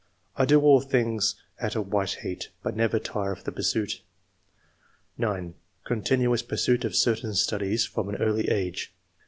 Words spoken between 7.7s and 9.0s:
from an early age."